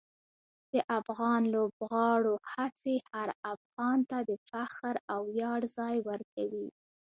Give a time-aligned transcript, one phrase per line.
[0.73, 6.67] د افغان لوبغاړو هڅې هر افغان ته د فخر او ویاړ ځای ورکوي.